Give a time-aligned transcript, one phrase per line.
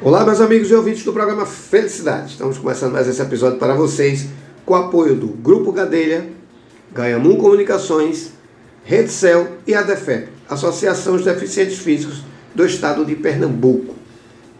[0.00, 2.30] Olá, meus amigos e ouvintes do programa Felicidade.
[2.30, 4.28] Estamos começando mais esse episódio para vocês
[4.64, 6.28] com o apoio do Grupo Gadelha,
[6.92, 8.30] Ganhamum Comunicações,
[8.84, 12.22] Redcel e a DEFEP, Associação dos Deficientes Físicos
[12.54, 13.96] do Estado de Pernambuco.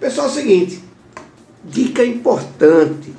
[0.01, 0.83] Pessoal, é o seguinte,
[1.65, 3.15] dica importante,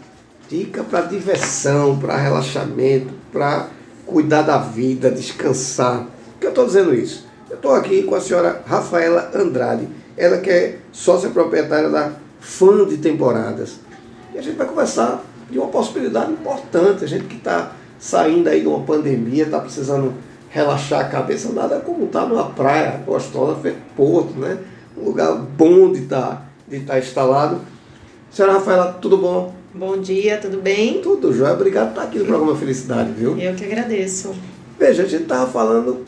[0.50, 3.70] dica para diversão, para relaxamento, para
[4.06, 6.00] cuidar da vida, descansar.
[6.34, 7.26] Por que eu estou dizendo isso?
[7.50, 9.88] Eu estou aqui com a senhora Rafaela Andrade,
[10.20, 12.12] ela que é sócia proprietária da
[12.42, 13.80] Fã de Temporadas.
[14.34, 17.06] E a gente vai conversar de uma possibilidade importante.
[17.06, 20.14] A gente que está saindo aí de uma pandemia, está precisando
[20.50, 24.58] relaxar a cabeça, nada como estar tá numa praia gostosa, feito Porto, né?
[24.98, 27.62] Um lugar bom de estar tá, de tá instalado.
[28.30, 29.56] Senhora Rafaela, tudo bom?
[29.74, 31.02] Bom dia, tudo bem?
[31.02, 31.54] Tudo jóia.
[31.54, 33.38] Obrigado por estar aqui no programa Felicidade, viu?
[33.38, 34.36] Eu que agradeço.
[34.78, 36.06] Veja, a gente estava falando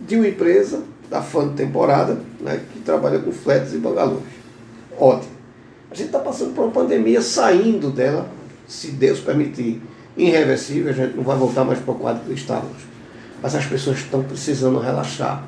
[0.00, 0.80] de uma empresa
[1.12, 4.22] da de temporada, né, que trabalha com fletes e bangalôs.
[4.98, 5.32] Ótimo.
[5.90, 8.26] A gente está passando por uma pandemia, saindo dela,
[8.66, 9.82] se Deus permitir,
[10.16, 12.78] irreversível, a gente não vai voltar mais para o quadro que estávamos.
[13.42, 15.44] Mas as pessoas estão precisando relaxar.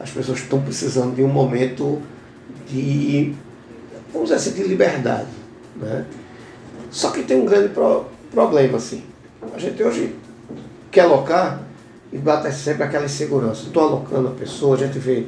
[0.00, 2.02] As pessoas estão precisando de um momento
[2.68, 3.34] de,
[4.12, 5.28] vamos dizer assim, de liberdade.
[5.76, 6.04] Né?
[6.90, 9.04] Só que tem um grande pro, problema, assim.
[9.54, 10.16] A gente hoje
[10.90, 11.62] quer alocar
[12.12, 13.66] e bate sempre aquela insegurança.
[13.66, 15.26] Estou alocando a pessoa, a gente vê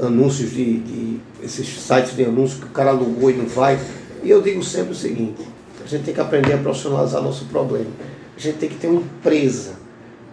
[0.00, 3.78] anúncios de, de, esses sites de anúncios que o cara alugou e não vai.
[4.22, 5.46] E eu digo sempre o seguinte,
[5.82, 7.90] a gente tem que aprender a profissionalizar nosso problema.
[8.36, 9.72] A gente tem que ter uma empresa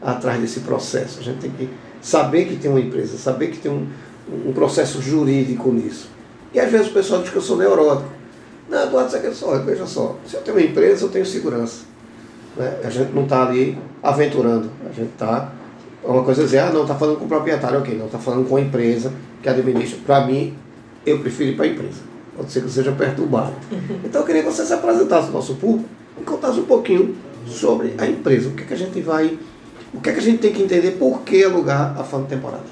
[0.01, 1.19] atrás desse processo.
[1.19, 1.69] A gente tem que
[2.01, 3.87] saber que tem uma empresa, saber que tem um,
[4.47, 6.09] um processo jurídico nisso.
[6.53, 8.09] E às vezes o pessoal diz que eu sou neurótico.
[8.69, 11.81] Não, Eduardo, você quer só, veja só, se eu tenho uma empresa, eu tenho segurança.
[12.57, 12.79] Né?
[12.83, 15.54] A gente não está ali aventurando, a gente está é
[16.11, 18.47] uma coisa é dizer, ah, não, está falando com o proprietário, ok, não, está falando
[18.47, 19.11] com a empresa
[19.41, 19.97] que administra.
[20.05, 20.55] Para mim,
[21.05, 22.01] eu prefiro ir para a empresa.
[22.35, 23.53] Pode ser que seja perturbado.
[23.71, 23.99] Uhum.
[24.03, 25.87] Então eu queria que você se apresentasse ao nosso público
[26.19, 27.15] e contasse um pouquinho
[27.47, 28.49] sobre a empresa.
[28.49, 29.39] O que, é que a gente vai.
[29.93, 32.27] O que, é que a gente tem que entender por que alugar a fã de
[32.27, 32.63] temporada.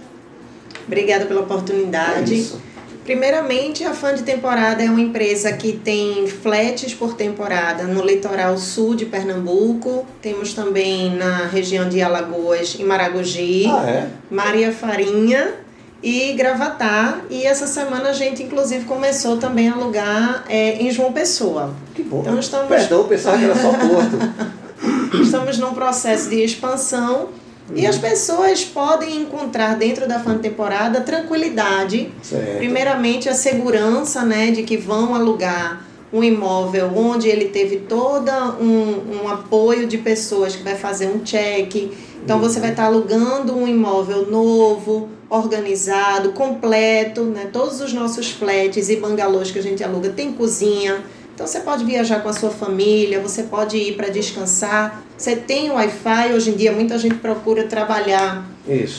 [0.86, 2.34] Obrigada pela oportunidade.
[2.34, 2.60] É isso.
[3.04, 8.58] Primeiramente, a Fã de Temporada é uma empresa que tem fletes por temporada no litoral
[8.58, 10.06] sul de Pernambuco.
[10.22, 14.08] Temos também na região de Alagoas, em Maragogi, ah, é?
[14.32, 15.54] Maria Farinha
[16.02, 17.26] e Gravatar.
[17.30, 21.74] E essa semana a gente, inclusive, começou também a alugar é, em João Pessoa.
[21.94, 22.22] Que bom.
[22.22, 22.70] Então, estamos...
[22.70, 25.20] Perdão, pensava que era só Porto.
[25.22, 27.30] estamos num processo de expansão
[27.76, 32.12] e as pessoas podem encontrar dentro da fan temporada tranquilidade.
[32.22, 32.58] Certo.
[32.58, 38.30] Primeiramente a segurança, né, de que vão alugar um imóvel onde ele teve todo
[38.62, 41.92] um, um apoio de pessoas que vai fazer um check.
[42.24, 47.50] Então você vai estar alugando um imóvel novo, organizado, completo, né?
[47.52, 51.84] Todos os nossos flats e bangalôs que a gente aluga tem cozinha, então você pode
[51.84, 55.04] viajar com a sua família, você pode ir para descansar.
[55.18, 58.46] Você tem Wi-Fi, hoje em dia muita gente procura trabalhar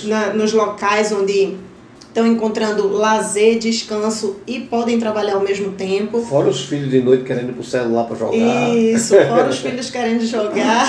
[0.04, 1.56] na, nos locais onde
[2.14, 6.20] estão encontrando lazer, descanso e podem trabalhar ao mesmo tempo.
[6.22, 8.76] Fora os filhos de noite querendo ir pro celular para jogar.
[8.76, 10.86] Isso, fora os filhos querendo jogar.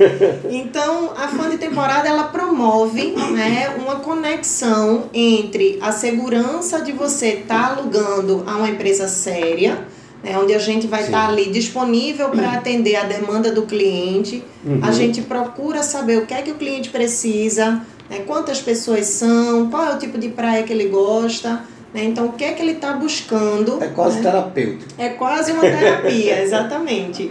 [0.50, 7.28] então, a fã de temporada ela promove né, uma conexão entre a segurança de você
[7.28, 9.86] estar tá alugando a uma empresa séria
[10.22, 14.42] né, onde a gente vai estar tá ali disponível para atender a demanda do cliente.
[14.64, 14.80] Uhum.
[14.82, 19.70] A gente procura saber o que é que o cliente precisa, né, quantas pessoas são,
[19.70, 21.62] qual é o tipo de praia que ele gosta.
[21.92, 22.04] Né?
[22.04, 23.82] Então, o que é que ele está buscando?
[23.82, 24.22] É quase né?
[24.22, 24.84] terapêutico.
[24.96, 27.30] É quase uma terapia, exatamente.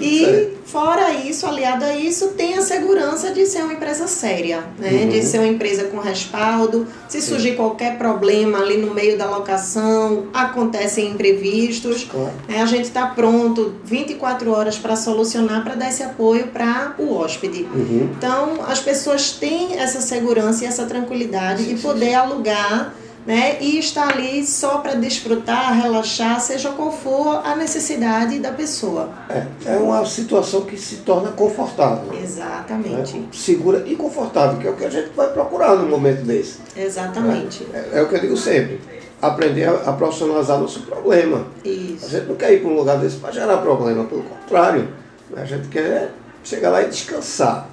[0.00, 4.90] E, fora isso, aliado a isso, tem a segurança de ser uma empresa séria, né?
[4.90, 5.08] Uhum.
[5.08, 6.86] de ser uma empresa com respaldo.
[7.08, 7.56] Se surgir Sim.
[7.56, 12.04] qualquer problema ali no meio da locação, acontecem imprevistos.
[12.04, 12.32] Claro.
[12.46, 12.60] Né?
[12.60, 17.62] A gente está pronto 24 horas para solucionar, para dar esse apoio para o hóspede.
[17.74, 18.10] Uhum.
[18.16, 22.92] Então, as pessoas têm essa segurança e essa tranquilidade de poder alugar
[23.26, 23.58] né?
[23.60, 29.10] E estar ali só para desfrutar, relaxar, seja qual for a necessidade da pessoa.
[29.28, 32.12] É, é uma situação que se torna confortável.
[32.22, 33.16] Exatamente.
[33.16, 33.26] Né?
[33.32, 36.58] Segura e confortável, que é o que a gente vai procurar no momento desse.
[36.76, 37.66] Exatamente.
[37.72, 38.80] É, é, é o que eu digo sempre.
[39.22, 41.46] Aprender a, a, profissionalizar nosso problema.
[41.64, 42.04] Isso.
[42.04, 44.88] A gente não quer ir para um lugar desse para gerar problema, pelo contrário.
[45.34, 46.12] A gente quer
[46.42, 47.68] chegar lá e descansar.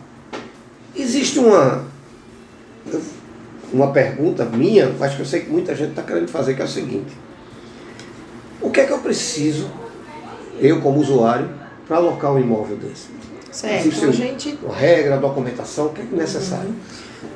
[0.95, 1.83] Existe uma
[3.73, 6.65] uma pergunta minha, mas que eu sei que muita gente está querendo fazer, que é
[6.65, 7.17] o seguinte.
[8.61, 9.69] O que é que eu preciso,
[10.59, 11.49] eu como usuário,
[11.87, 13.07] para alocar um imóvel desse?
[13.51, 13.87] Certo.
[13.87, 14.59] Existe a gente...
[14.63, 16.69] uma regra, documentação, o que é necessário?
[16.69, 16.75] Uhum.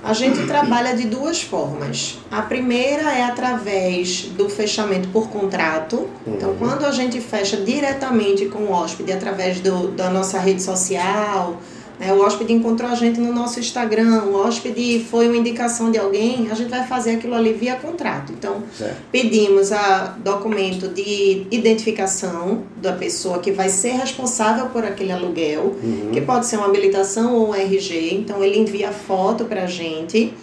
[0.04, 2.20] A gente trabalha de duas formas.
[2.32, 6.08] A primeira é através do fechamento por contrato.
[6.26, 6.58] Então, uhum.
[6.58, 11.60] quando a gente fecha diretamente com o hóspede através do, da nossa rede social,
[12.00, 12.14] né?
[12.14, 16.50] O hóspede encontrou a gente no nosso Instagram, o hóspede foi uma indicação de alguém,
[16.52, 18.34] a gente vai fazer aquilo ali via contrato.
[18.34, 18.98] Então, certo.
[19.12, 26.10] pedimos a documento de identificação da pessoa que vai ser responsável por aquele aluguel, uhum.
[26.12, 28.16] que pode ser uma habilitação ou um RG.
[28.16, 30.34] Então, ele envia foto para a gente.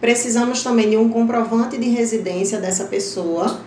[0.00, 3.60] Precisamos também de um comprovante de residência dessa pessoa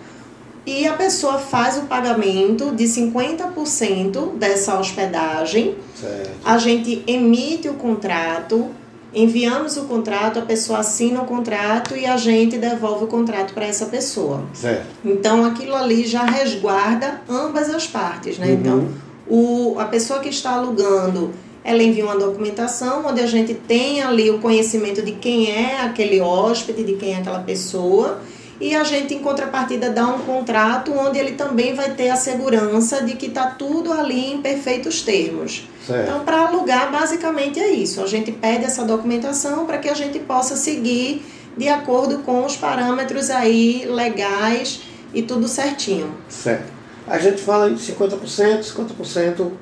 [0.66, 5.76] e a pessoa faz o pagamento de 50% dessa hospedagem.
[5.94, 6.30] Certo.
[6.44, 8.68] A gente emite o contrato,
[9.14, 13.64] enviamos o contrato, a pessoa assina o contrato e a gente devolve o contrato para
[13.64, 14.42] essa pessoa.
[14.52, 14.86] Certo.
[15.04, 18.48] Então aquilo ali já resguarda ambas as partes, né?
[18.48, 18.54] Uhum.
[18.54, 18.88] Então,
[19.28, 21.30] o, a pessoa que está alugando
[21.62, 26.20] ela envia uma documentação onde a gente tem ali o conhecimento de quem é aquele
[26.20, 28.20] hóspede, de quem é aquela pessoa
[28.60, 33.02] e a gente, em contrapartida, dá um contrato onde ele também vai ter a segurança
[33.02, 35.68] de que está tudo ali em perfeitos termos.
[35.86, 36.02] Certo.
[36.02, 38.02] Então, para alugar, basicamente é isso.
[38.02, 41.24] A gente pede essa documentação para que a gente possa seguir
[41.56, 44.80] de acordo com os parâmetros aí legais
[45.12, 46.14] e tudo certinho.
[46.28, 46.72] Certo.
[47.06, 48.18] A gente fala em 50%,
[48.62, 49.52] 50% uhum.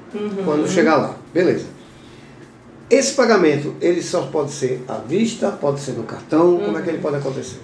[0.45, 1.17] quando chegar lá.
[1.33, 1.67] Beleza.
[2.89, 6.65] Esse pagamento, ele só pode ser à vista, pode ser no cartão, uhum.
[6.67, 7.59] como é que ele pode acontecer?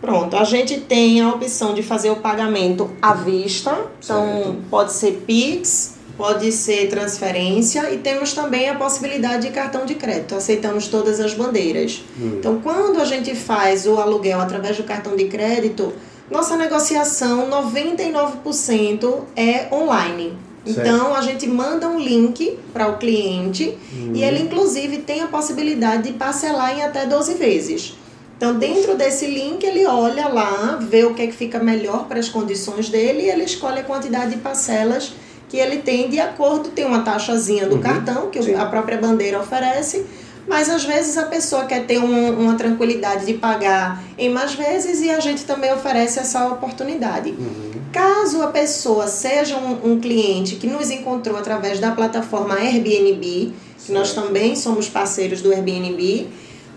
[0.00, 4.56] Pronto, a gente tem a opção de fazer o pagamento à vista, então certo.
[4.70, 10.34] pode ser Pix, pode ser transferência e temos também a possibilidade de cartão de crédito,
[10.34, 12.04] aceitamos todas as bandeiras.
[12.18, 12.36] Hum.
[12.38, 15.92] Então, quando a gente faz o aluguel através do cartão de crédito,
[16.30, 20.36] nossa negociação 99% é online.
[20.66, 20.80] Certo.
[20.80, 24.12] Então a gente manda um link para o cliente hum.
[24.14, 27.94] e ele inclusive tem a possibilidade de parcelar em até 12 vezes.
[28.38, 32.20] Então, dentro desse link, ele olha lá, vê o que é que fica melhor para
[32.20, 35.12] as condições dele e ele escolhe a quantidade de parcelas
[35.48, 37.80] que ele tem de acordo, tem uma taxazinha do uhum.
[37.80, 38.54] cartão que Sim.
[38.54, 40.06] a própria bandeira oferece,
[40.46, 45.00] mas às vezes a pessoa quer ter um, uma tranquilidade de pagar em mais vezes
[45.00, 47.30] e a gente também oferece essa oportunidade.
[47.30, 47.68] Uhum.
[47.92, 53.52] Caso a pessoa seja um, um, cliente que nos encontrou através da plataforma Airbnb,
[53.84, 56.28] que nós também somos parceiros do Airbnb,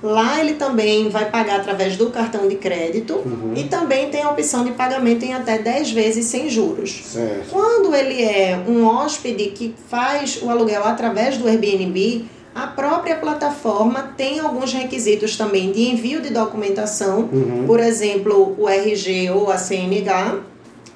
[0.03, 3.53] Lá ele também vai pagar através do cartão de crédito uhum.
[3.55, 7.03] e também tem a opção de pagamento em até 10 vezes sem juros.
[7.05, 7.49] Certo.
[7.51, 14.13] Quando ele é um hóspede que faz o aluguel através do Airbnb, a própria plataforma
[14.17, 17.65] tem alguns requisitos também de envio de documentação, uhum.
[17.67, 20.39] por exemplo, o RG ou a CNH.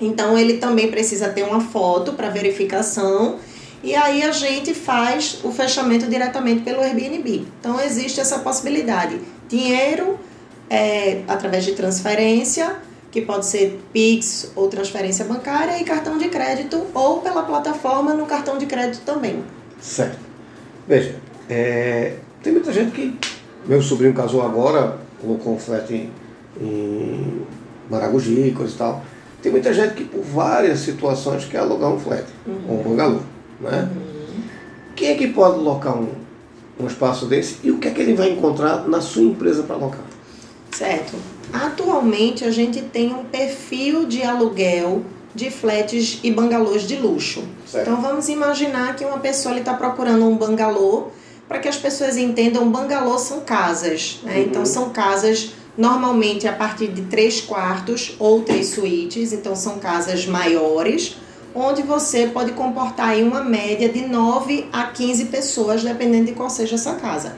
[0.01, 3.37] Então ele também precisa ter uma foto para verificação
[3.85, 7.45] e aí a gente faz o fechamento diretamente pelo Airbnb.
[7.59, 9.21] Então existe essa possibilidade.
[9.47, 10.17] Dinheiro
[10.67, 12.77] é, através de transferência,
[13.11, 18.25] que pode ser Pix ou transferência bancária, e cartão de crédito, ou pela plataforma no
[18.25, 19.43] cartão de crédito também.
[19.79, 20.17] Certo.
[20.87, 21.15] Veja,
[21.47, 23.15] é, tem muita gente que.
[23.67, 26.09] Meu sobrinho casou agora, colocou um flat em,
[26.59, 27.41] em
[27.87, 29.03] Maragogi, coisa e tal.
[29.43, 32.65] Tem muita gente que, por várias situações, quer alugar um flat, uhum.
[32.67, 33.34] ou um bangalô.
[33.59, 33.89] Né?
[34.95, 36.09] Quem é que pode alocar um,
[36.79, 39.75] um espaço desse e o que é que ele vai encontrar na sua empresa para
[39.75, 40.03] alocar?
[40.71, 41.15] Certo.
[41.53, 45.03] Atualmente a gente tem um perfil de aluguel
[45.33, 47.43] de flats e bangalôs de luxo.
[47.65, 47.89] Certo.
[47.89, 51.07] Então vamos imaginar que uma pessoa está procurando um bangalô
[51.47, 54.21] para que as pessoas entendam, bangalô são casas.
[54.23, 54.35] Né?
[54.35, 54.41] Uhum.
[54.43, 60.25] Então são casas normalmente a partir de três quartos ou três suítes, então são casas
[60.25, 61.17] maiores
[61.55, 66.49] onde você pode comportar aí uma média de 9 a 15 pessoas, dependendo de qual
[66.49, 67.37] seja essa casa.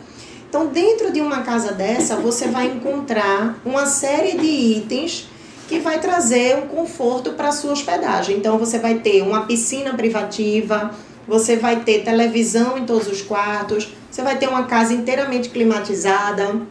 [0.49, 5.27] Então, dentro de uma casa dessa, você vai encontrar uma série de itens
[5.67, 8.37] que vai trazer um conforto para a sua hospedagem.
[8.37, 10.91] Então, você vai ter uma piscina privativa,
[11.27, 16.61] você vai ter televisão em todos os quartos, você vai ter uma casa inteiramente climatizada,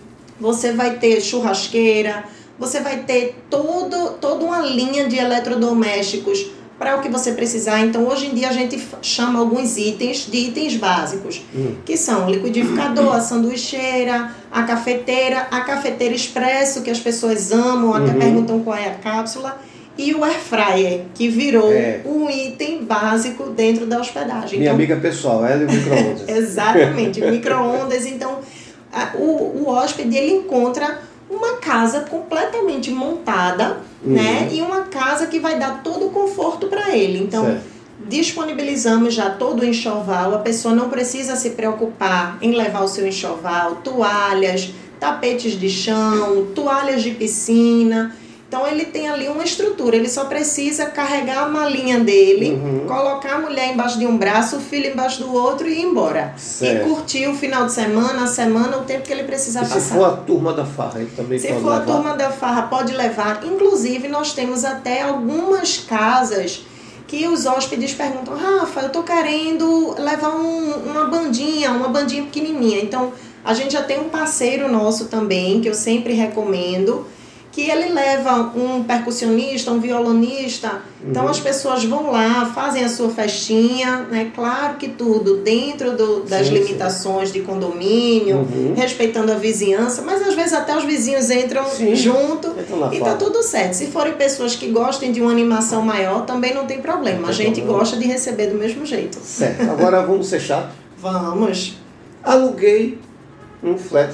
[0.41, 2.25] você vai ter churrasqueira,
[2.59, 7.81] você vai ter todo, toda uma linha de eletrodomésticos para o que você precisar.
[7.81, 11.77] Então, hoje em dia, a gente chama alguns itens de itens básicos, hum.
[11.85, 17.95] que são o liquidificador, a sanduicheira, a cafeteira, a cafeteira expresso, que as pessoas amam,
[17.95, 18.19] até uhum.
[18.19, 19.59] perguntam qual é a cápsula,
[19.99, 22.03] e o air fryer, que virou é.
[22.05, 24.59] um item básico dentro da hospedagem.
[24.59, 26.29] Minha então, amiga pessoal, ela e o micro-ondas.
[26.29, 28.05] exatamente, micro-ondas.
[28.05, 28.41] Então,
[28.93, 34.13] a, o, o hóspede, ele encontra uma casa completamente montada, uhum.
[34.13, 34.49] né?
[34.53, 37.19] E uma casa que vai dar todo o conforto para ele.
[37.19, 37.65] Então, certo.
[38.07, 43.07] disponibilizamos já todo o enxoval, a pessoa não precisa se preocupar em levar o seu
[43.07, 48.15] enxoval, toalhas, tapetes de chão, toalhas de piscina.
[48.49, 52.87] Então ele tem ali uma estrutura, ele só precisa carregar a malinha dele, Uhum.
[52.87, 56.33] colocar a mulher embaixo de um braço, o filho embaixo do outro e ir embora.
[56.37, 56.87] Certo.
[56.87, 59.75] E curtir o final de semana, a semana, o tempo que ele precisar E se
[59.75, 59.95] passar.
[59.97, 61.93] for a turma da farra, ele também Se pode for a levar?
[61.93, 63.41] turma da farra, pode levar.
[63.45, 66.65] Inclusive, nós temos até algumas casas
[67.09, 72.79] que os hóspedes perguntam: Rafa, eu tô querendo levar um- uma bandinha, uma bandinha pequenininha.
[72.81, 73.13] Então,
[73.45, 77.07] a gente já tem um parceiro nosso também, que eu sempre recomendo,
[77.57, 80.83] que ele leva um percussionista, um violonista.
[81.03, 81.31] Então, Uhum.
[81.31, 84.31] as pessoas vão lá, fazem a sua festinha, né?
[84.35, 86.59] Claro que tudo dentro do- das Sim, sim.
[86.59, 88.75] limitações de condomínio, Uhum.
[88.77, 91.97] respeitando a vizinhança, mas às vezes até os vizinhos entram Sim.
[91.97, 93.17] junto Então, e tá farra.
[93.17, 93.73] tudo certo.
[93.73, 97.21] Se forem pessoas que gostem de uma animação maior, também não tem problema.
[97.21, 97.79] Não A gente problema.
[97.79, 99.17] gosta de receber do mesmo jeito.
[99.25, 99.63] Certo.
[99.63, 100.75] Agora vamos ser chato.
[100.99, 101.79] Vamos.
[102.23, 102.99] Aluguei
[103.65, 104.13] um flat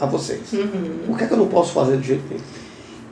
[0.00, 0.40] a vocês.
[0.54, 1.00] Uhum.
[1.10, 2.40] O que é que eu não posso fazer de jeito nenhum?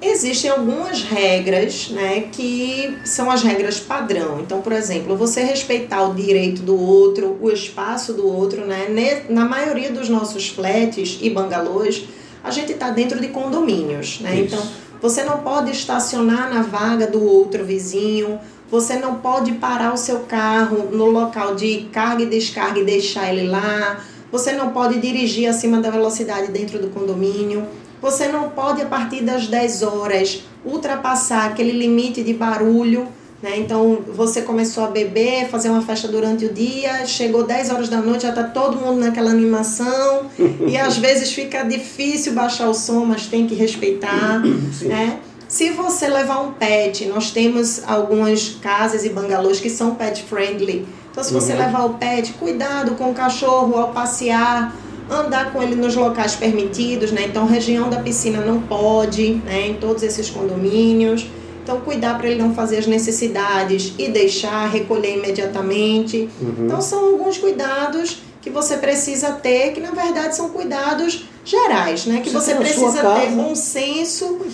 [0.00, 4.40] Existem algumas regras, né, que são as regras padrão.
[4.40, 9.24] Então, por exemplo, você respeitar o direito do outro, o espaço do outro, né?
[9.30, 12.04] Na maioria dos nossos flats e bangalôs,
[12.44, 14.34] a gente está dentro de condomínios, né?
[14.36, 14.54] Isso.
[14.54, 14.66] Então,
[15.00, 18.38] você não pode estacionar na vaga do outro vizinho,
[18.70, 23.32] você não pode parar o seu carro no local de carga e descarga e deixar
[23.32, 24.04] ele lá.
[24.30, 27.66] Você não pode dirigir acima da velocidade dentro do condomínio.
[28.02, 33.08] Você não pode, a partir das 10 horas, ultrapassar aquele limite de barulho.
[33.42, 33.58] Né?
[33.58, 37.98] Então, você começou a beber, fazer uma festa durante o dia, chegou 10 horas da
[37.98, 40.26] noite, já está todo mundo naquela animação.
[40.66, 44.42] e às vezes fica difícil baixar o som, mas tem que respeitar.
[44.72, 44.88] Sim.
[44.88, 45.18] né?
[45.48, 50.86] Se você levar um pet, nós temos algumas casas e bangalôs que são pet friendly.
[51.12, 51.58] Então, se você Uhum.
[51.58, 54.74] levar o pet, cuidado com o cachorro ao passear,
[55.10, 57.26] andar com ele nos locais permitidos, né?
[57.26, 59.68] Então, região da piscina não pode, né?
[59.68, 61.26] Em todos esses condomínios.
[61.62, 66.28] Então, cuidar para ele não fazer as necessidades e deixar, recolher imediatamente.
[66.40, 66.66] Uhum.
[66.66, 72.20] Então, são alguns cuidados que você precisa ter, que na verdade são cuidados gerais, né?
[72.22, 73.56] Que Você você, precisa ter bom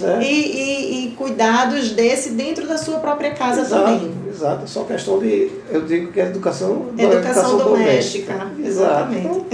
[0.03, 0.23] é.
[0.23, 4.15] e, e- e cuidados desse dentro da sua própria casa exato, também.
[4.31, 8.63] Exato, é só questão de, eu digo que é educação, Educação doméstica, Exato.
[8.65, 9.27] exatamente.
[9.27, 9.47] Então,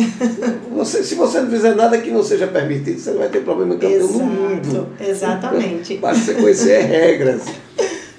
[0.76, 3.74] você, se você não fizer nada que não seja permitido, você não vai ter problema
[3.74, 4.88] nenhum no mundo.
[5.00, 5.96] exatamente.
[5.98, 7.42] Basta você conhecer regras.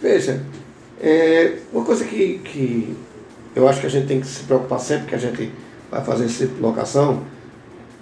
[0.02, 0.42] Veja,
[1.02, 2.94] é, uma coisa que, que
[3.56, 5.50] eu acho que a gente tem que se preocupar sempre que a gente
[5.92, 7.24] vai fazer essa locação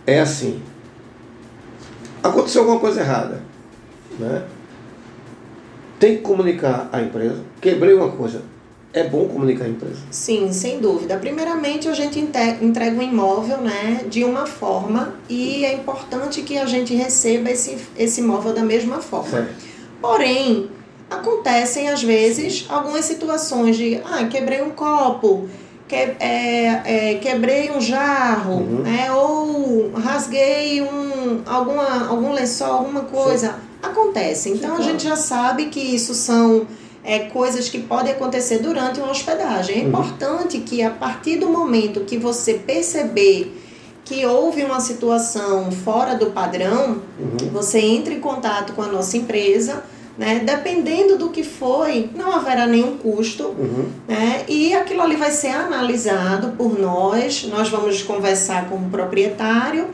[0.08, 0.62] é assim.
[2.24, 3.44] Aconteceu alguma coisa errada.
[4.18, 4.44] Né?
[6.00, 7.44] Tem que comunicar a empresa.
[7.60, 8.42] Quebrei uma coisa.
[8.94, 10.00] É bom comunicar a empresa.
[10.10, 11.18] Sim, sem dúvida.
[11.18, 16.66] Primeiramente, a gente entrega um imóvel né, de uma forma e é importante que a
[16.66, 19.30] gente receba esse, esse imóvel da mesma forma.
[19.30, 19.66] Certo.
[20.02, 20.70] Porém,
[21.10, 25.50] acontecem às vezes algumas situações de ah, quebrei um copo,
[25.88, 28.82] que, é, é, quebrei um jarro, Uhum.
[28.84, 33.56] né, ou rasguei um, alguma, algum lençol, alguma coisa.
[33.82, 34.50] Acontece.
[34.50, 34.92] Então a claro.
[34.92, 36.66] gente já sabe que isso são
[37.04, 39.78] é, coisas que podem acontecer durante uma hospedagem.
[39.78, 39.88] É Uhum.
[39.90, 43.64] importante que a partir do momento que você perceber
[44.04, 47.50] que houve uma situação fora do padrão, Uhum.
[47.52, 49.84] você entra em contato com a nossa empresa,
[50.18, 50.42] né?
[50.44, 53.90] Dependendo do que foi, não haverá nenhum custo, Uhum.
[54.08, 54.44] né?
[54.48, 59.88] E aquilo ali vai ser analisado por nós, nós vamos conversar com o proprietário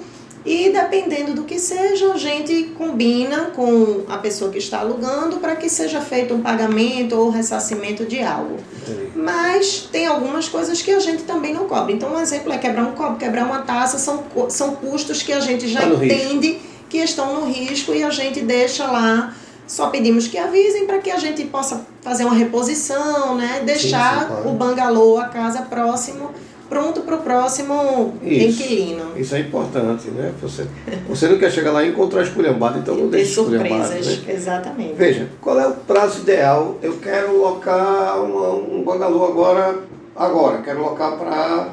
[0.46, 5.56] e dependendo do que seja, a gente combina com a pessoa que está alugando para
[5.56, 8.58] que seja feito um pagamento ou ressarcimento de algo.
[8.82, 9.08] Entendi.
[9.16, 11.94] Mas tem algumas coisas que a gente também não cobre.
[11.94, 15.40] Então, um exemplo é quebrar um copo, quebrar uma taça, são, são custos que a
[15.40, 16.20] gente já Tá no risco.
[16.22, 19.34] entende que estão no risco e a gente deixa lá.
[19.68, 23.62] Só pedimos que avisem para que a gente possa fazer uma reposição, né?
[23.66, 24.50] Deixar sim, claro.
[24.50, 26.32] o bangalô, a casa próximo,
[26.70, 28.62] pronto para o próximo Isso.
[28.62, 29.18] inquilino.
[29.18, 30.34] Isso é importante, né?
[30.42, 30.68] Você,
[31.08, 33.84] você não quer chegar lá e encontrar esculhambado, então não deixe esculhambado.
[33.86, 34.34] surpresas, Né?
[34.34, 34.94] exatamente.
[34.96, 36.78] Veja, qual é o prazo ideal?
[36.82, 39.80] Eu quero locar uma, um bangalô agora,
[40.16, 40.62] agora.
[40.62, 41.70] Quero locar para,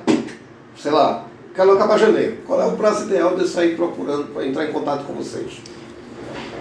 [0.80, 2.38] sei lá, quero locar para janeiro.
[2.46, 5.60] Qual é o prazo ideal de eu sair procurando para entrar em contato com vocês?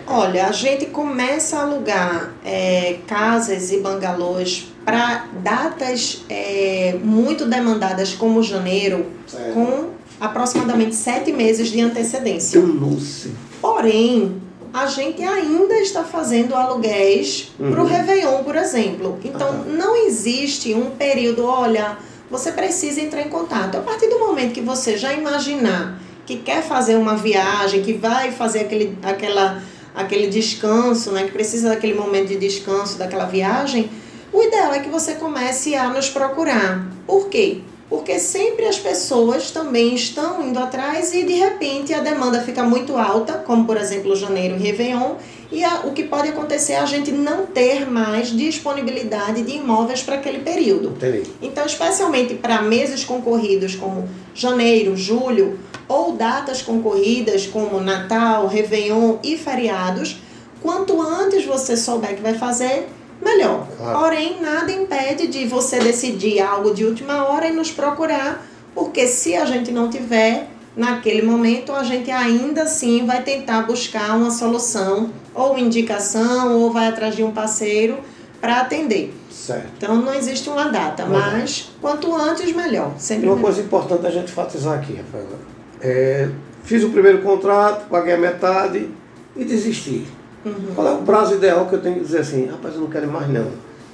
[0.10, 8.14] Olha, a gente começa a alugar é, casas e bangalôs para datas é, muito demandadas
[8.14, 9.06] como janeiro,
[9.54, 9.90] com
[10.20, 12.60] aproximadamente sete meses de antecedência.
[12.60, 13.32] Danou-se.
[13.62, 14.42] Porém,
[14.74, 17.72] a gente ainda está fazendo aluguéis uhum.
[17.72, 19.20] para o Réveillon, por exemplo.
[19.24, 19.78] Então, uhum.
[19.78, 21.98] não existe um período, olha,
[22.30, 23.78] você precisa entrar em contato.
[23.78, 28.32] A partir do momento que você já imaginar que quer fazer uma viagem, que vai
[28.32, 33.90] fazer aquele, aquela, aquele descanso, né, que precisa daquele momento de descanso daquela viagem,
[34.32, 36.88] o ideal é que você comece a nos procurar.
[37.06, 37.62] Por quê?
[37.90, 42.96] Porque sempre as pessoas também estão indo atrás e de repente a demanda fica muito
[42.96, 45.16] alta, como por exemplo janeiro e Réveillon,
[45.52, 50.04] e a, o que pode acontecer é a gente não ter mais disponibilidade de imóveis
[50.04, 50.90] para aquele período.
[50.90, 51.24] Entendi.
[51.42, 55.58] Então, especialmente para meses concorridos como janeiro, julho,
[55.90, 60.22] ou datas concorridas como Natal, Réveillon e feriados,
[60.62, 62.88] quanto antes você souber que vai fazer,
[63.20, 63.68] melhor.
[63.76, 64.00] Claro.
[64.00, 69.36] Porém, nada impede de você decidir algo de última hora e nos procurar, porque se
[69.36, 75.10] a gente não tiver naquele momento, a gente ainda assim vai tentar buscar uma solução,
[75.34, 77.98] ou indicação, ou vai atrás de um parceiro
[78.40, 79.14] para atender.
[79.30, 79.68] Certo.
[79.78, 82.94] Então não existe uma data, mas quanto antes melhor.
[82.98, 83.48] Sempre uma melhor.
[83.48, 85.59] coisa importante a gente enfatizar aqui, Rafaela.
[85.82, 86.30] É,
[86.64, 88.90] fiz o primeiro contrato, paguei a metade
[89.36, 90.06] e desisti.
[90.46, 90.74] Uhum.
[90.76, 93.08] Qual é o prazo ideal que eu tenho que dizer assim, rapaz, eu não quero
[93.08, 93.48] mais não?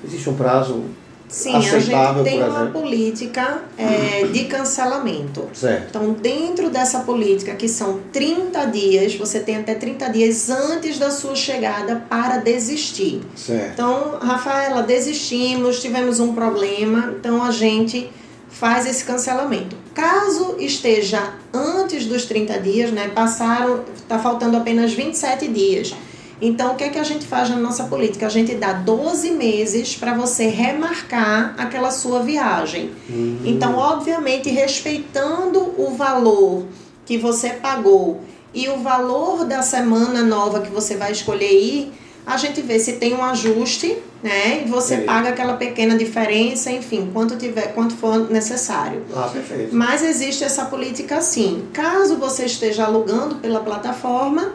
[0.04, 0.84] Existe um prazo
[1.28, 5.50] Sim, aceitável, a gente tem uma política é, de cancelamento.
[5.54, 5.88] Certo.
[5.90, 11.10] Então, dentro dessa política, que são 30 dias, você tem até 30 dias antes da
[11.10, 13.22] sua chegada para desistir.
[13.36, 13.74] Certo.
[13.74, 18.10] Então, Rafaela, desistimos, tivemos um problema, então a gente
[18.56, 19.78] faz esse cancelamento.
[19.94, 25.96] Caso esteja antes dos 30 dias, né, passaram, está faltando apenas 27 dias
[26.42, 28.26] então, o que é que a gente faz na nossa política?
[28.26, 32.92] A gente dá 12 meses para você remarcar aquela sua viagem.
[33.10, 33.40] Uhum.
[33.46, 36.66] Então, obviamente, respeitando o valor
[37.06, 38.22] que você pagou
[38.54, 41.94] e o valor da semana nova que você vai escolher ir,
[42.26, 44.64] a gente vê se tem um ajuste, né?
[44.66, 49.04] E você paga aquela pequena diferença, enfim, quanto tiver, quanto for necessário.
[49.16, 49.76] Ah, perfeito.
[49.76, 51.66] Mas existe essa política sim.
[51.72, 54.54] Caso você esteja alugando pela plataforma,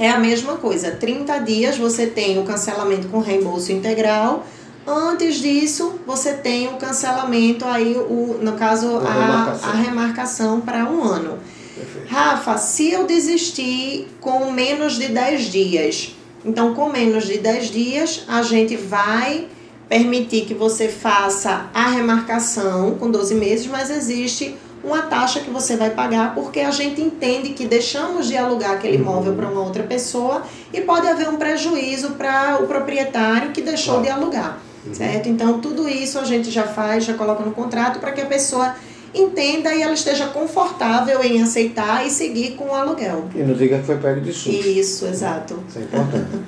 [0.00, 0.90] é a mesma coisa.
[0.90, 4.44] 30 dias você tem o cancelamento com reembolso integral.
[4.84, 10.90] Antes disso, você tem o cancelamento aí, o, no caso, a, remarcação, a remarcação para
[10.90, 11.38] um ano.
[11.72, 12.12] Perfeito.
[12.12, 18.24] Rafa, se eu desistir com menos de 10 dias, então com menos de 10 dias,
[18.28, 19.48] a gente vai
[19.88, 25.76] permitir que você faça a remarcação com 12 meses, mas existe uma taxa que você
[25.76, 29.82] vai pagar porque a gente entende que deixamos de alugar aquele imóvel para uma outra
[29.82, 34.94] pessoa e pode haver um prejuízo para o proprietário que deixou de alugar, uhum.
[34.94, 35.28] certo?
[35.28, 38.74] Então tudo isso a gente já faz, já coloca no contrato para que a pessoa
[39.14, 43.24] entenda e ela esteja confortável em aceitar e seguir com o aluguel.
[43.34, 44.50] E não diga que foi pego de susto.
[44.50, 45.58] Isso, exato.
[45.68, 46.40] Isso é importante.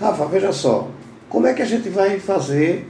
[0.00, 0.88] Rafa, veja só,
[1.28, 2.88] como é que a gente vai fazer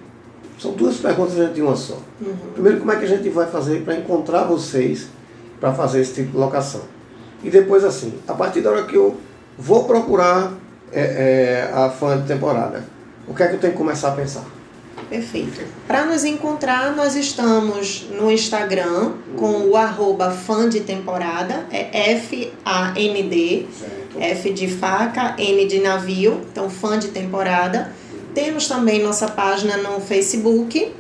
[0.59, 1.99] são duas perguntas dentro de uma só.
[2.21, 2.35] Uhum.
[2.55, 5.09] Primeiro, como é que a gente vai fazer para encontrar vocês
[5.61, 6.83] para fazer esse tipo de locação?
[7.45, 9.17] E depois, assim, a partir da hora que eu
[9.59, 10.53] vou procurar
[10.93, 12.85] é, é, a fã de temporada,
[13.29, 14.45] o que é que eu tenho que começar a pensar?
[15.09, 15.61] Perfeito.
[15.87, 23.67] Para nos encontrar, nós estamos no Instagram com o arroba fã de temporada, é F-A-N-D,
[24.19, 27.93] F de faca, N de navio, então fã de temporada.
[28.35, 30.93] Temos também nossa página no Facebook.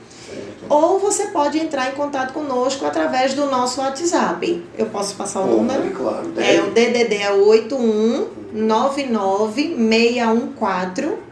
[0.68, 4.64] Ou você pode entrar em contato conosco através do nosso WhatsApp.
[4.76, 5.90] Eu posso passar o número?
[5.90, 9.76] Claro, é o DDD é 81 614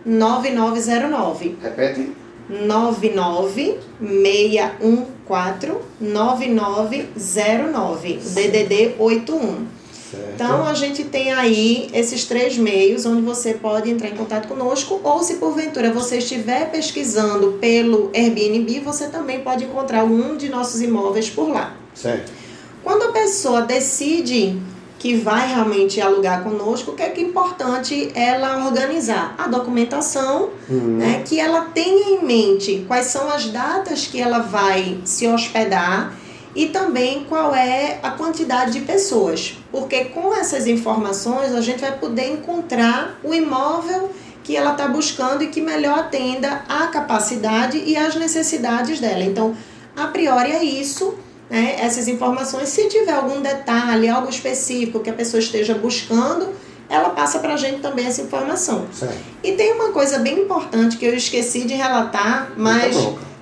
[0.05, 1.57] 9909.
[1.61, 2.24] Repete.
[2.49, 8.19] 99 614 9909.
[8.35, 9.75] DDD 81.
[10.15, 10.35] Certo.
[10.35, 15.01] Então a gente tem aí esses três meios onde você pode entrar em contato conosco,
[15.03, 20.83] ou se porventura você estiver pesquisando pelo Airbnb, você também pode encontrar um de nossos
[20.83, 21.75] imóveis por lá.
[21.95, 22.31] Certo.
[22.83, 24.61] Quando a pessoa decide
[25.05, 29.35] que vai realmente alugar conosco, o que é que é importante ela organizar?
[29.37, 30.97] A documentação, uhum.
[30.97, 36.15] né, que ela tenha em mente quais são as datas que ela vai se hospedar
[36.57, 41.99] e também qual é a quantidade de pessoas, porque com essas informações a gente vai
[41.99, 44.11] poder encontrar o imóvel
[44.43, 49.23] que ela está buscando e que melhor atenda à capacidade e às necessidades dela.
[49.23, 49.55] Então,
[49.95, 51.15] a priori é isso,
[51.51, 51.77] né?
[51.81, 52.69] essas informações.
[52.69, 56.49] Se tiver algum detalhe, algo específico que a pessoa esteja buscando,
[56.89, 58.87] ela passa para a gente também essa informação.
[58.93, 59.17] Certo.
[59.43, 62.97] E tem uma coisa bem importante que eu esqueci de relatar, mas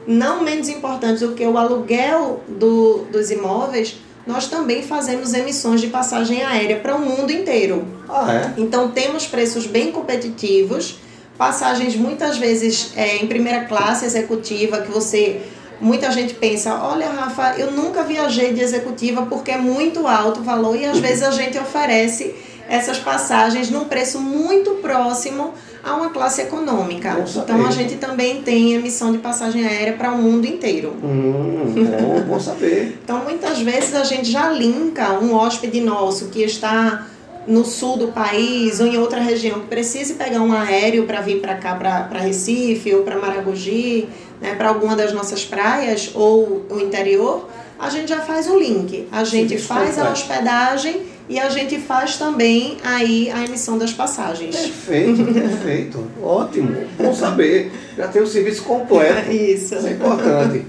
[0.06, 5.88] não menos importante do que o aluguel do, dos imóveis, nós também fazemos emissões de
[5.88, 7.84] passagem aérea para o mundo inteiro.
[8.08, 8.60] Ah, é?
[8.60, 10.98] Então temos preços bem competitivos,
[11.36, 15.42] passagens muitas vezes é, em primeira classe executiva, que você.
[15.82, 20.42] Muita gente pensa, olha Rafa, eu nunca viajei de executiva porque é muito alto o
[20.44, 22.32] valor e às vezes a gente oferece
[22.68, 27.24] essas passagens num preço muito próximo a uma classe econômica.
[27.36, 30.94] Então a gente também tem emissão de passagem aérea para o mundo inteiro.
[31.02, 32.98] Hum, bom, bom saber.
[33.02, 37.08] Então muitas vezes a gente já linka um hóspede nosso que está
[37.46, 41.40] no sul do país ou em outra região que precise pegar um aéreo para vir
[41.40, 44.08] para cá, para Recife ou para Maragogi,
[44.40, 49.08] né, para alguma das nossas praias ou o interior, a gente já faz o link.
[49.10, 53.92] A gente Sim, faz a hospedagem e a gente faz também aí a emissão das
[53.92, 54.54] passagens.
[54.54, 56.10] Perfeito, perfeito.
[56.22, 56.76] Ótimo.
[56.96, 57.72] Bom saber.
[57.96, 59.30] Já tem o serviço completo.
[59.32, 59.74] Isso.
[59.74, 60.64] Isso é importante.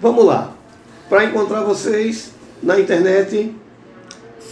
[0.00, 0.52] Vamos lá.
[1.08, 2.30] Para encontrar vocês
[2.62, 3.54] na internet.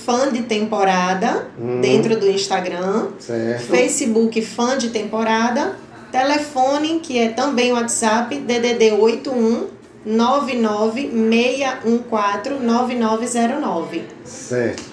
[0.06, 1.80] Fã de temporada, hum.
[1.80, 3.08] dentro do Instagram.
[3.18, 3.66] Certo.
[3.66, 5.74] Facebook Fã de temporada.
[6.12, 9.66] Telefone, que é também o WhatsApp, DDD 81
[10.06, 14.04] 99614 9909.
[14.24, 14.84] Certo.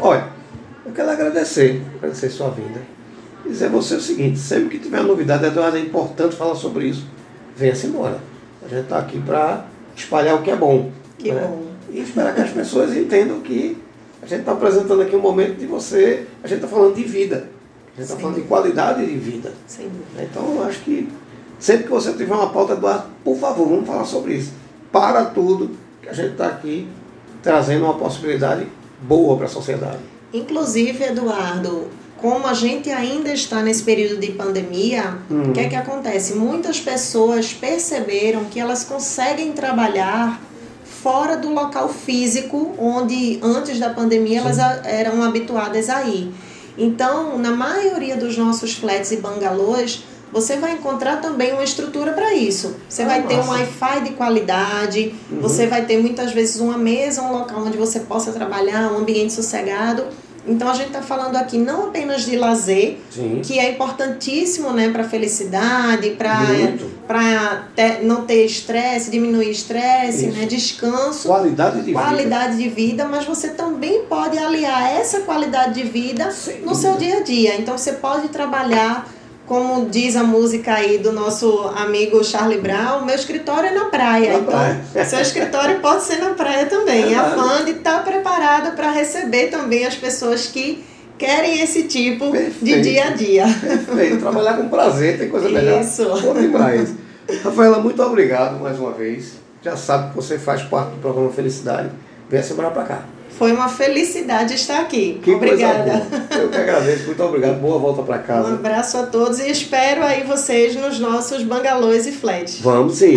[0.00, 0.26] Olha,
[0.84, 2.82] eu quero agradecer, agradecer sua vinda.
[3.46, 7.06] Dizer a você o seguinte, sempre que tiver novidade, Eduardo, é importante falar sobre isso.
[7.56, 8.18] Venha-se embora.
[8.64, 10.90] A gente está aqui para espalhar o que é bom.
[11.16, 11.40] Que né?
[11.40, 11.68] bom.
[11.90, 13.86] E esperar que as pessoas entendam que
[14.28, 17.48] gente está apresentando aqui um momento de você, a gente está falando de vida.
[17.94, 19.52] A gente está falando de qualidade de vida.
[19.66, 19.90] Sim.
[20.18, 21.08] Então eu acho que
[21.58, 24.52] sempre que você tiver uma pauta, Eduardo, por favor, vamos falar sobre isso.
[24.92, 25.70] Para tudo,
[26.02, 26.86] que a gente está aqui
[27.42, 28.66] trazendo uma possibilidade
[29.02, 29.98] boa para a sociedade.
[30.32, 31.88] Inclusive, Eduardo,
[32.18, 35.50] como a gente ainda está nesse período de pandemia, uhum.
[35.50, 36.34] o que é que acontece?
[36.34, 40.40] Muitas pessoas perceberam que elas conseguem trabalhar
[41.02, 44.46] fora do local físico onde antes da pandemia Sim.
[44.46, 46.32] elas eram habituadas a ir.
[46.76, 52.34] Então, na maioria dos nossos flats e bangalôs, você vai encontrar também uma estrutura para
[52.34, 52.76] isso.
[52.88, 55.40] Você ah, vai ter um Wi-Fi de qualidade, uhum.
[55.40, 59.32] você vai ter muitas vezes uma mesa, um local onde você possa trabalhar, um ambiente
[59.32, 60.04] sossegado.
[60.46, 63.40] Então a gente está falando aqui não apenas de lazer, Sim.
[63.42, 66.40] que é importantíssimo né, para a felicidade, para
[68.02, 71.28] não ter estresse, diminuir estresse, né, descanso.
[71.28, 72.68] Qualidade de qualidade vida.
[72.68, 76.28] de vida, mas você também pode aliar essa qualidade de vida
[76.64, 77.56] no seu dia a dia.
[77.58, 79.08] Então você pode trabalhar
[79.48, 84.34] como diz a música aí do nosso amigo Charlie Brown, meu escritório é na praia.
[84.34, 85.06] Na então, praia.
[85.06, 87.14] seu escritório pode ser na praia também.
[87.14, 90.84] É a FAND está preparada para receber também as pessoas que
[91.18, 92.64] querem esse tipo Perfeito.
[92.64, 93.44] de dia a dia.
[93.60, 94.18] Perfeito.
[94.18, 95.80] Trabalhar com prazer tem coisa melhor.
[95.82, 96.04] Isso.
[96.22, 96.94] Bom demais.
[97.42, 99.34] Rafaela, muito obrigado mais uma vez.
[99.62, 101.90] Já sabe que você faz parte do programa Felicidade.
[102.30, 103.02] Venha se morar para cá.
[103.38, 105.20] Foi uma felicidade estar aqui.
[105.22, 106.06] Que Obrigada.
[106.32, 107.06] Eu que agradeço.
[107.06, 107.60] Muito obrigado.
[107.60, 108.48] Boa volta para casa.
[108.48, 112.60] Um abraço a todos e espero aí vocês nos nossos bangalôs e flats.
[112.60, 113.14] Vamos sim.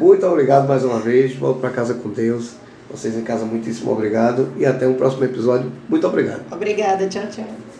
[0.00, 1.34] Muito obrigado mais uma vez.
[1.36, 2.52] Volto para casa com Deus.
[2.92, 4.52] Vocês em casa, muitíssimo obrigado.
[4.56, 5.72] E até um próximo episódio.
[5.88, 6.42] Muito obrigado.
[6.52, 7.08] Obrigada.
[7.08, 7.71] Tchau, tchau.